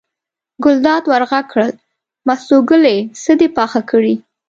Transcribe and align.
ګلداد 0.63 1.03
ور 1.11 1.23
غږ 1.29 1.45
کړل: 1.51 1.71
مستو 2.27 2.57
ګلې 2.69 2.97
څه 3.23 3.31
دې 3.39 3.47
پاخه 3.57 3.81
کړي. 3.91 4.15